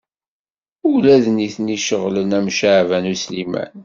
[0.91, 3.73] Ula d nitni ceɣlen am Caɛban U Sliman.